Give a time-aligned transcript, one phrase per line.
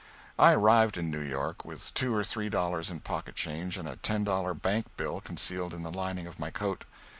[0.39, 3.97] I arrived in New York with two or three dollars in pocket change and a
[3.97, 6.85] ten dollar bank bill concealed in the lining of my coat.